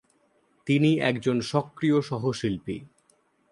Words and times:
তিনি 0.67 0.91
একজন 0.99 1.37
সক্রিয় 1.41 2.01
সহশিল্পী। 2.01 2.77